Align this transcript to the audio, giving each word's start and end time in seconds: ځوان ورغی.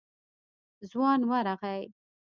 ځوان 0.91 1.19
ورغی. 1.29 1.81